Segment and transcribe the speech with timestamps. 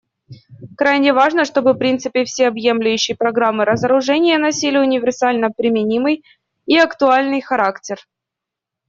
[0.77, 6.23] Крайне важно, чтобы принципы всеобъемлющей программы разоружения носили универсально применимый
[6.65, 7.99] и актуальный характер.